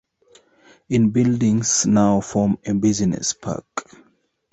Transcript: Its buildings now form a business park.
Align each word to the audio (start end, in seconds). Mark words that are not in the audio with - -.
Its 0.89 1.13
buildings 1.13 1.85
now 1.85 2.21
form 2.21 2.57
a 2.65 2.73
business 2.73 3.33
park. 3.33 3.83